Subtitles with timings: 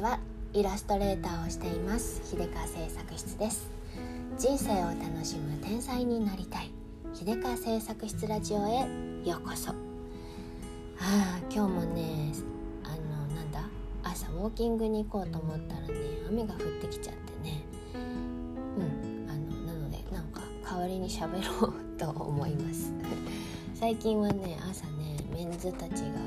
[0.00, 0.18] ちは
[0.54, 2.22] イラストレーターをしています。
[2.24, 3.68] 秀川製作室です。
[4.38, 6.70] 人生を楽しむ天才になりたい。
[7.12, 8.88] 秀川製作室ラジオへ
[9.28, 9.72] ようこそ。
[9.72, 9.74] あ
[11.02, 12.32] あ今日もね
[12.82, 13.60] あのなんだ？
[14.02, 15.94] 朝ウォーキングに行こうと思ったらね
[16.30, 17.62] 雨が降ってきちゃってね。
[17.94, 22.90] うんあのなのでなんか代わりに喋ろうと思います。
[23.74, 26.20] 最近はね朝ねメンズたちが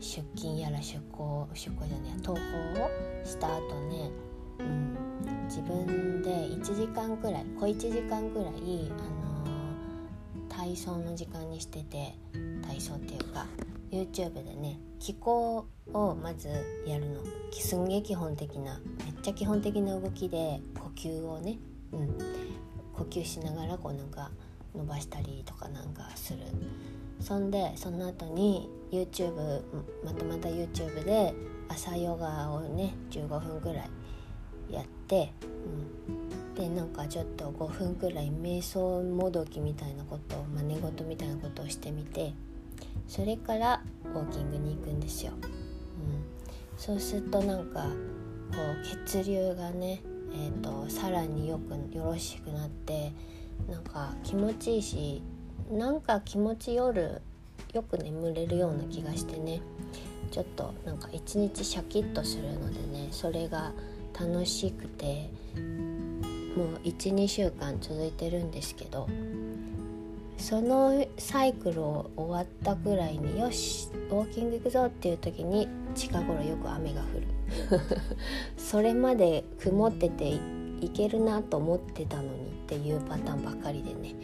[0.00, 2.40] 出勤やら出向出向じゃねえ登
[2.74, 4.10] 校をした後ね、
[4.58, 4.96] うん、
[5.46, 12.14] 自分で1時間くらい小1時間くらい、あのー、体操の時間にしてて
[12.66, 13.46] 体操っていうか
[13.90, 16.48] YouTube でね気候をまず
[16.86, 17.20] やるの。
[17.52, 21.58] すんげえ基本的なめっちゃ基本的な動きで呼吸をね、
[21.92, 22.18] うん、
[22.94, 24.30] 呼吸しながらこうなんか
[24.74, 26.38] 伸ばしたりとかなんかする。
[27.20, 29.62] そんでその後に YouTube
[30.04, 31.34] またまた YouTube で
[31.68, 33.90] 朝ヨガをね15分くらい
[34.72, 35.32] やって、
[36.08, 42.32] うん、でなんかちょっと5分くらい瞑想もどきみたいなことを真似事みたいなことをしてみて
[43.06, 45.32] それからウォーキングに行くんですよ。
[45.32, 46.24] うん、
[46.76, 50.00] そうするとなんかこう血流がね、
[50.32, 53.12] えー、とさらによくよろしくなって
[53.68, 55.22] なんか気持ちいいし
[55.70, 57.22] なんか気持ち夜
[57.72, 59.60] よく眠れるような気がしてね。
[60.30, 63.72] ちょっとなんか一日シャキッとするのでねそれが
[64.18, 65.28] 楽しくて
[66.56, 69.08] もう12週間続いてるんですけど
[70.38, 77.26] そのサイクルを終わったくらいによしウォーキング行くぞっていう時に近頃よく雨が降る。
[78.56, 80.38] それまで曇ってて
[80.80, 82.32] いけるなと思ってたのにっ
[82.66, 84.14] ていうパターンばっかりでね。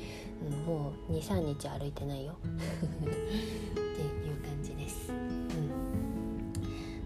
[0.67, 2.35] もう23日歩いてないよ。
[2.43, 5.71] っていう感じです、うん、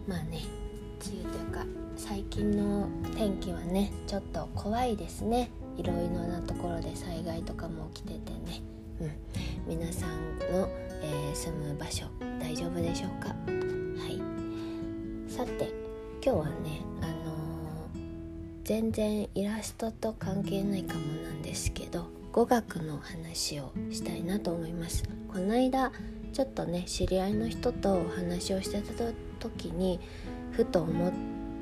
[0.07, 0.41] まあね
[1.07, 1.65] 梅雨というか
[1.97, 5.51] 最近の天気はねちょっと怖いですね。
[5.77, 8.61] いろいろなところで災害とかも起きててね、
[9.01, 9.13] うん、
[9.79, 10.69] 皆さんの、
[11.03, 12.05] えー、住む場所
[12.39, 13.29] 大丈夫でしょうか？
[13.29, 13.35] は
[14.09, 14.21] い。
[15.31, 15.73] さて
[16.23, 17.99] 今日はねあのー、
[18.65, 25.05] 全然イラストと関係ないかもなんですけど語学の話をしたいなと思います。
[25.29, 25.93] この間
[26.33, 29.05] ちょっとね知り合いの人とお話をしてた
[29.41, 29.99] 時に
[30.53, 30.87] ふと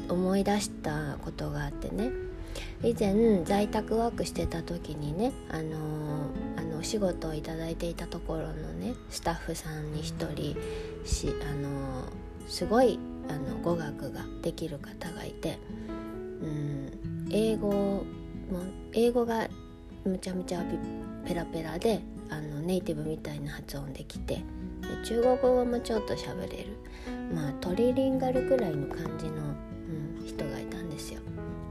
[0.09, 2.11] 思い出したことがあってね。
[2.83, 10.57] 以前在宅ワークしてた時にねあのー、あのお仕事をいただいていたところのねスタッフさんに一人
[11.05, 12.11] しあのー、
[12.49, 12.99] すごい
[13.29, 15.59] あの語学ができる方がいて
[16.43, 18.05] うん英語も
[18.93, 19.49] 英語が
[20.09, 20.65] むちゃむちゃ
[21.27, 24.43] ペラペラであのネイティブみたいな発音できてで
[25.05, 26.77] 中国語もちょっと喋れる
[27.35, 29.33] まあトリリンガルぐらいの感じの、
[30.21, 31.21] うん、人がいたんですよ。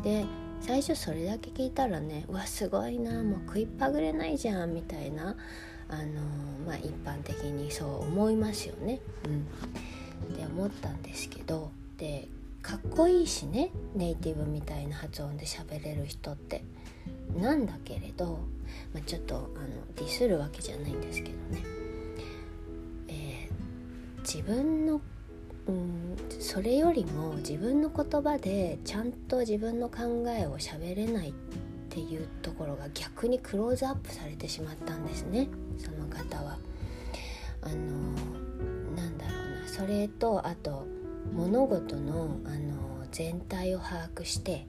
[0.04, 0.26] で
[0.62, 5.36] 最初それだけ聞いたらねうわすごいなもう食いっぱぐれないじゃんみたいな
[5.90, 6.22] あの
[6.66, 9.00] まあ一般的にそう思いますよね。
[9.26, 12.28] うん、って思ったんですけどで
[12.62, 16.64] かっこいいしねネイティブみたいな発音で喋れる人って
[17.38, 18.40] なんだけれど、
[18.94, 19.48] まあ、ちょっとあの
[19.96, 21.64] ディスるわけじゃないんですけどね、
[23.08, 25.02] えー、自分の
[25.68, 31.34] うんそれよりも自分の言葉でちゃんと自分の考えを喋れないっ
[31.90, 35.48] ていうところが逆にクローズアップされてしまったんですね。
[35.78, 36.58] その方は。
[37.62, 37.76] あの
[38.96, 39.68] なんだろうな。
[39.68, 40.86] それとあと
[41.34, 44.68] 物事のあの全体を把握して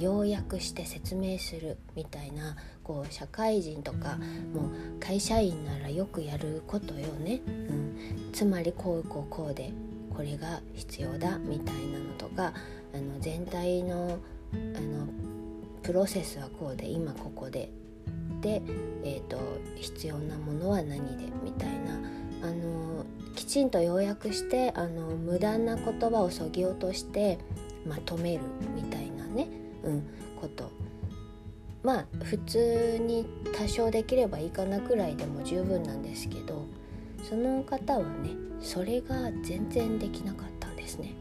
[0.00, 4.18] 要約して説明するみたいなこう社会人とか
[4.54, 9.72] もう会社員ならよくやることよね、うん、つまりこうこうこうで
[10.14, 12.52] これが必要だみたいなのとか
[12.94, 14.18] あの全体の
[14.52, 15.06] あの
[15.82, 17.70] プロセスはこうで今ここで。
[18.40, 18.60] で、
[19.02, 19.38] えーと、
[19.76, 22.16] 必要なものは何でみたいな。
[22.42, 23.04] あの
[23.34, 27.38] きちんと要約してあの無駄な言葉をそぎ落として
[27.86, 28.40] まとめる
[28.74, 29.48] みたいなね
[29.84, 30.02] うん、
[30.40, 30.70] こと
[31.82, 33.26] まあ普通に
[33.56, 36.66] 多少できればいいかなくらいでも十分なんですけど
[37.22, 38.30] その方はね
[38.60, 41.12] それが全然できなかったんですね。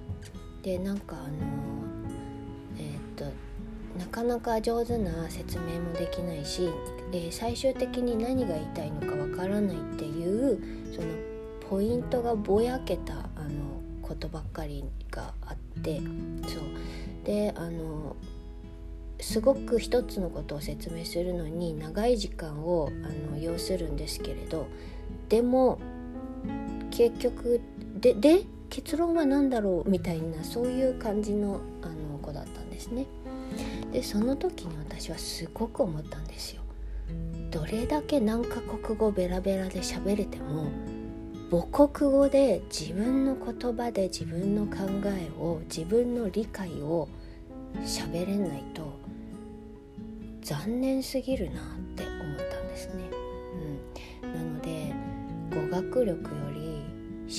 [0.63, 1.27] でなんかあの
[2.79, 3.25] えー、っと
[3.99, 6.69] なかなか上手な説明もできないし、
[7.11, 10.59] えー、最終的に何が言いたいのかわからないっていう
[10.93, 11.07] その
[11.69, 15.99] ポイントがぼやけたあのことばっかりがあって
[16.47, 18.15] そうであの
[19.19, 24.67] すごく一つのことを説明するのに長い時間をあの要するんですけれど
[25.29, 25.79] でも
[26.91, 27.61] 結局
[27.99, 33.05] でで結論は何だろうみたいなそういう感じのあの子だったんですね。
[33.91, 36.61] でその時に私はすごく思ったんですよ。
[37.51, 40.67] どれだけ何カ国語ベラベラで喋れても
[41.49, 47.07] 母国語で自分の言葉で自分の考えを自分の理解を
[47.85, 49.04] 喋れないと
[50.45, 51.63] 残念すぎるなっ
[51.95, 53.03] て思ったんですね。
[54.21, 54.93] うん、なので
[55.49, 56.83] 語学力より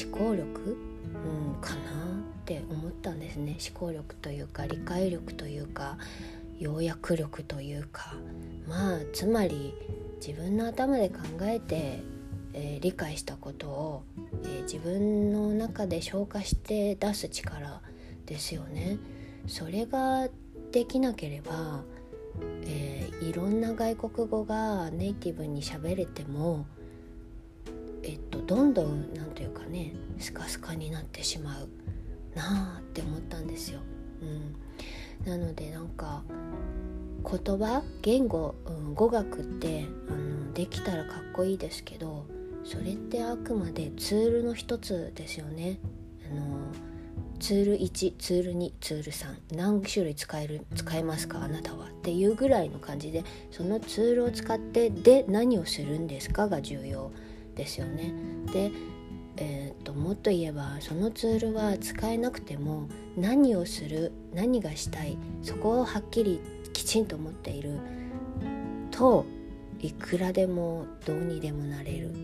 [0.05, 0.77] 思考力、
[1.15, 5.99] うん、かなって思ったんですね思考力というか理解力というか
[6.59, 8.15] 要約力というか
[8.67, 9.73] まあつまり
[10.17, 12.03] 自分の頭で考えて、
[12.55, 14.03] えー、理解したことを、
[14.43, 17.81] えー、自分の中で消化して出す力
[18.25, 18.99] ですよね。
[19.47, 20.29] それが
[20.73, 21.85] できなければ、
[22.65, 26.67] えー、いろんな外国語がネイティブに喋れても、
[28.03, 31.69] えっと、どんどん何というかねスカスカになってしまう
[32.37, 33.81] なあって思ったんですよ。
[34.23, 36.23] うん、なのでなんか
[37.29, 42.25] 言葉言語、うん、語学ってあのできたらかっこいいですけど
[42.65, 45.79] それってあくまでツールの一つですよね。
[46.31, 46.59] あの
[47.39, 57.11] ツール1ツール2ツール3何種類使える使えますかあなたはっていうぐらいの感じでそのツールを使ってで何をするんですかが重要
[57.55, 58.13] ですよね。
[58.53, 58.71] で
[59.39, 66.41] えーと、もっと言えばそのツールは使えなくても何をする何がしたいそこをはっきり
[66.73, 67.79] きちんと持っている
[68.91, 69.27] と
[69.81, 72.15] いくらでもどうにでもなれる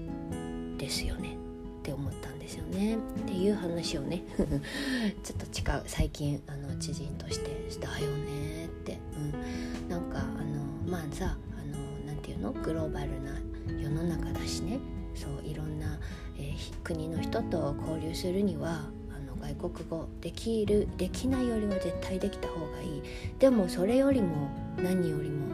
[0.79, 1.37] ですよね
[1.81, 2.97] って思ったんですよね。
[2.97, 4.23] っていう話をね。
[5.23, 7.51] ちょっと違う最近あの知人として
[7.81, 12.53] 「だよね」って、うん、なんかあのまあさあのなんていうの？
[12.53, 13.39] グローバルな
[13.81, 14.81] 世の中だしね。
[15.15, 15.99] そういろんな、
[16.37, 23.03] えー、国の人と交流するにはあの外国語できるできないよりは絶対できた方がいい。
[23.39, 24.49] でもそれよりも
[24.83, 25.47] 何よりも、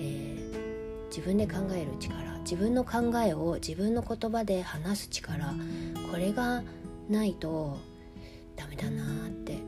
[0.00, 5.52] えー、自分で考える力自分の考えを自分の言葉で話す力
[6.10, 6.62] これが
[7.08, 7.78] ないと
[8.56, 9.58] ダメだなって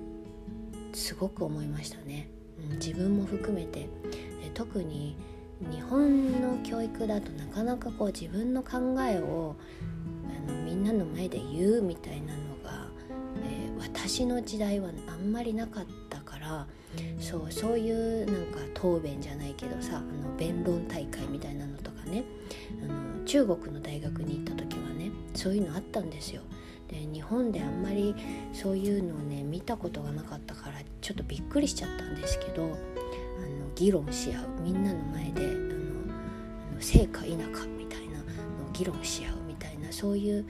[0.93, 2.29] すごく思いましたね、
[2.71, 3.89] うん、自分も含めて。
[4.55, 5.17] 特に
[5.71, 9.57] 日本の教育だとなかなかこう自分の考えを
[10.49, 12.87] あのみんなの前で言うみたいなのが、
[13.45, 16.67] えー、私の時代はあんまりなかったから
[17.21, 22.25] そうそういうなんか答弁じゃないけどさあの弁論大会みたいなのとかね
[22.83, 24.90] あの中国の大学に行った時は
[25.35, 26.43] そういうのあったんですよ。
[26.89, 28.17] で日本であんまり
[28.53, 32.75] そういうのをね見たことがなかったからちょっとびっくりしちゃったんですけどあの
[33.77, 34.47] 議論し合う。
[34.61, 38.25] みんなの前であの成果否かみたいなの
[38.73, 40.47] 議論し合うみたいなそういう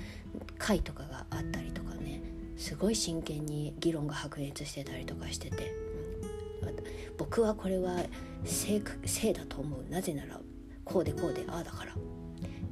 [0.58, 2.22] 会とかがあったりとかね
[2.56, 5.74] すごい真剣に議論が白熱してたりとかしてて、
[7.18, 7.96] 僕はこれは
[8.44, 8.80] 正
[9.34, 9.84] だと思う。
[9.90, 10.40] なぜなら
[10.84, 11.94] こうでこうでああだから。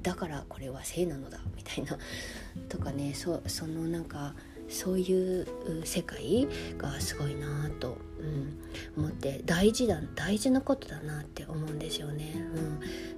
[0.08, 1.98] だからこれは正なのだみたいな
[2.70, 4.34] とかねそそのなんか
[4.70, 5.46] そういう
[5.84, 12.32] 世界がすごいなと、うん、思って大事だ大事なことだなって思うんですよね。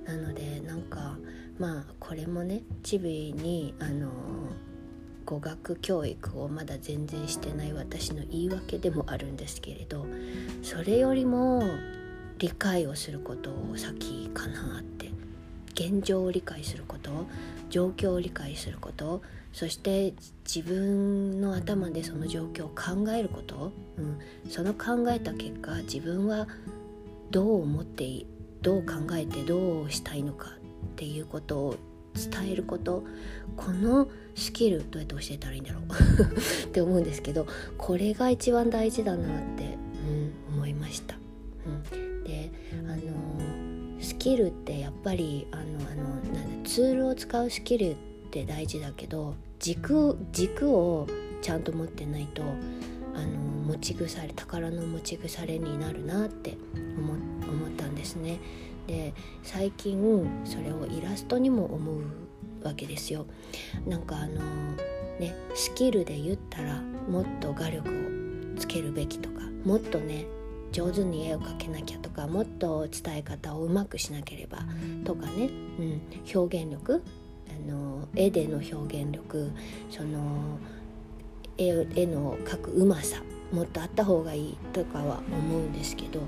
[0.08, 1.16] うん、なのでなんか
[1.60, 4.10] まあこれもねチビにあの
[5.24, 10.06] 語学教育をまだ全然してない私の言い訳でもあるんですけれど
[10.64, 11.62] それよりも
[12.38, 14.99] 理解をすることを先かなって
[15.80, 17.26] 現状を理解すること
[17.70, 19.22] 状況を理解すること
[19.52, 20.12] そして
[20.44, 24.18] 自分の頭でその状況を考えること、うん、
[24.50, 26.46] その考えた結果自分は
[27.30, 28.26] どう思って
[28.60, 31.76] どう考えてどうしたいのかっていうことを
[32.14, 33.04] 伝えること
[33.56, 35.84] このスキルどうやって教えたらいいんだろう？
[36.66, 37.46] って思うんですけど
[37.78, 39.78] これが一番大事だなって、
[40.50, 41.16] うん、思いました。
[41.92, 42.50] うん、で
[42.88, 47.96] あのスキルってやっぱりあのあのなんツールを使うスキルっ
[48.30, 51.06] て大事だけど軸軸を
[51.42, 53.28] ちゃんと持ってないとあの
[53.66, 56.56] 持ち腐れ宝の持ち腐れになるなって
[56.98, 58.38] 思思ったんですね。
[58.86, 62.02] で最近それをイラストにも思う
[62.64, 63.26] わけですよ。
[63.86, 64.40] なんかあの
[65.18, 70.26] ねスキルで言ったらもっと画力をつけるべきとかもっとね
[70.72, 74.58] 上手に絵を描けなきゃとかもっと伝え方をうまくしなければ
[75.04, 76.00] とかね、うん、
[76.34, 77.02] 表現力。
[77.48, 79.50] あの絵での表現力。
[79.90, 80.58] その
[81.58, 83.22] 絵絵の描くうまさ。
[83.52, 86.20] もっとあった方がいいとかは思うんですけど。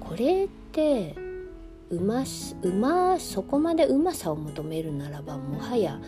[0.00, 1.14] これって
[1.90, 2.24] うま
[2.62, 5.98] うまそこまでうまさを求めるならばもはや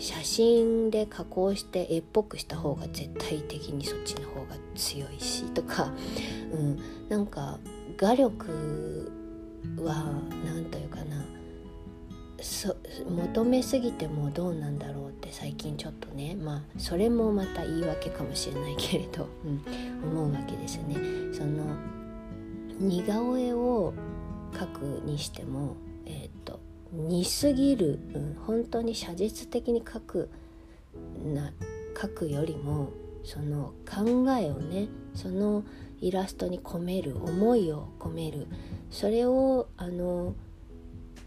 [0.00, 5.92] 写真で加工して絵っぽくした方が絶対的にそっちの方が強いしとか、
[6.52, 6.78] うん、
[7.10, 7.60] なんか
[7.98, 9.12] 画力
[9.78, 11.24] は何というかな。
[12.42, 12.74] そ
[13.06, 16.34] 求めすぎてもどうなんだろうって最近ちょっとね。
[16.34, 19.48] まあそれもまた言い訳かもしれないけれど、 う
[20.06, 20.96] ん、思うわけですね。
[21.34, 21.76] その
[22.78, 23.92] 似顔絵を
[24.54, 25.76] 描くにしても、
[26.06, 26.39] えー、
[26.92, 30.30] 似すぎる、うん、本当に写実的に描く
[31.24, 31.52] な
[31.94, 32.90] 描くよりも
[33.24, 35.64] その考えをねその
[36.00, 38.46] イラストに込める思いを込める
[38.90, 40.34] それをあの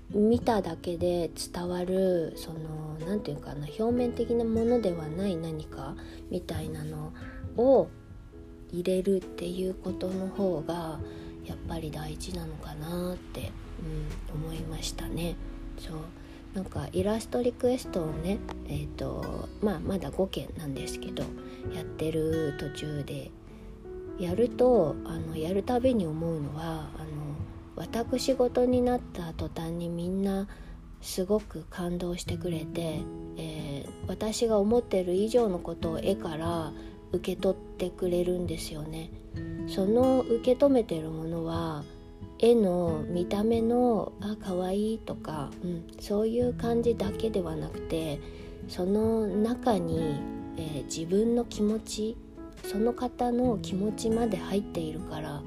[0.09, 5.95] 見ただけで伝わるその何て言うかな表面的なものではない何か
[6.29, 7.13] みたいなの
[7.57, 7.89] を
[8.71, 10.99] 入れるっていうことの方が
[11.45, 13.51] やっぱり大事なのかなって、
[14.31, 15.35] うん、思いましたね。
[15.77, 15.97] そう
[16.53, 18.37] なんかイラストリクエストをね、
[18.67, 21.23] えーとまあ、まだ5件なんですけど
[21.73, 23.31] やってる途中で
[24.19, 27.33] やるとあのやるたびに思うのはあの
[27.75, 30.47] 私事になった途端にみんな
[31.01, 32.99] すごく感動してくれて、
[33.37, 36.71] えー、私が思ってる以上のことを絵から
[37.11, 39.11] 受け取ってくれるんですよね。
[39.67, 41.83] その受け止めてるものは
[42.43, 48.19] 絵の見た目の「あ可愛いとか、うん、そういう感じだけではなくて
[48.67, 50.19] その中に、
[50.57, 52.17] えー、自分の気持ち
[52.65, 55.41] その方の気持ちまで入っているから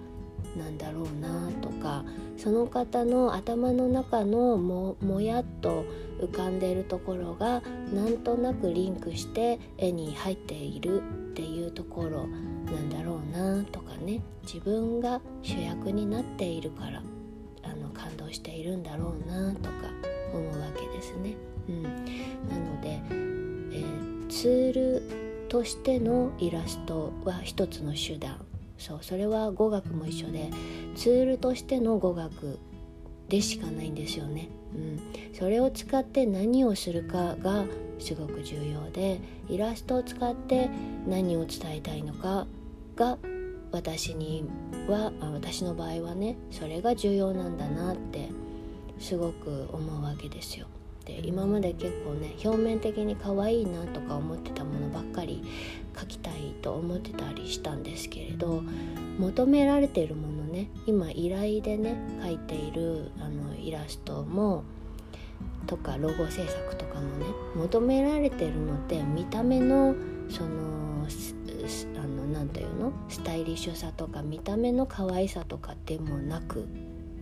[0.57, 2.03] なんだろうなとか
[2.39, 5.85] その方の頭の中のももやっと
[6.19, 7.63] 浮かんでいるところが
[7.93, 12.27] なんとなくリンクして絵に入っているっていうところ。
[12.67, 17.03] なんだろうなとかね自分が主役になっているから
[17.63, 19.71] あの感動しているんだろうなとか
[20.33, 21.35] 思うわけですね。
[21.69, 21.89] うん、な
[22.59, 28.37] ので、えー、ツールとしてのイラストは一つの手段
[28.79, 30.51] そうそれは語学も一緒で
[30.95, 32.59] ツールとしての語学
[33.29, 34.49] でしかないんですよね。
[34.75, 35.01] うん、
[35.35, 37.65] それを使って何をするかが
[37.99, 40.69] すごく重要でイラストを使って
[41.09, 42.47] 何を伝えたいのか
[42.97, 43.19] が
[43.73, 44.45] 私に
[44.89, 48.31] は私の場合はねそれが重要なんだなって
[48.99, 50.67] すごく思うわけですよ。
[51.05, 55.45] で今まで結構ね表面的に可愛いなとか思ってたものばっかり
[55.95, 58.63] 描きたいと思ってたりしたんですけれど
[59.19, 64.65] 求められているものね今依頼でね描いているあのイラストも
[65.69, 69.95] とかロゴ制作とかもね求められてるのって見た目の
[70.29, 71.09] その
[72.47, 72.93] 何て言うの？
[73.09, 76.67] スタイリッシュさとか見た目の可愛さとかでもなく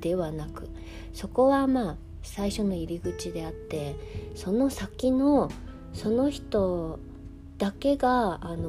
[0.01, 0.69] ではなく
[1.15, 3.97] そこはまあ最初の入り口であって
[4.35, 5.51] その先の
[5.93, 6.99] その人
[7.59, 8.69] だけがあの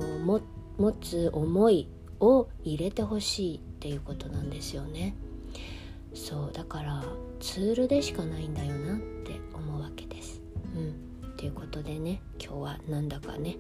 [0.77, 5.15] 持つ思いを入れてほしいっていうことなんですよね。
[6.13, 7.03] そうだから
[7.41, 10.41] ツールでしかないんだよなって思うわけです。
[10.73, 13.57] うん、ということでね今日はなんだかね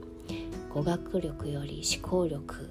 [0.69, 2.69] 語学力より思考力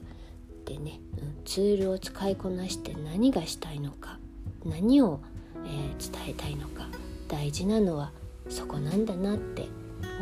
[0.64, 4.18] でね、うん、ツールを使いこなして何がしたいのか
[4.64, 5.21] 何を、
[5.64, 6.88] えー、伝えたいのか
[7.28, 8.12] 大事なのは
[8.49, 9.62] そこなんだなって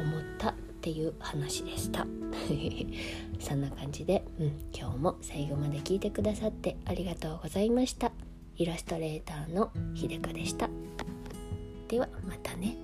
[0.01, 2.07] 思ったっていう話でした。
[3.39, 8.13] そんな感じで、うん、今日も最後まで聞いてくださってありがとうございました。
[8.57, 10.69] イラストレーターのひでかでした。
[11.89, 12.77] ではまたね。